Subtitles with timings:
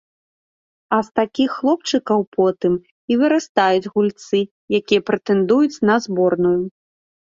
[0.95, 2.73] А з такіх хлопчыкаў потым
[3.15, 4.39] і вырастаюць гульцы,
[4.79, 6.57] якія прэтэндуюць на зборную.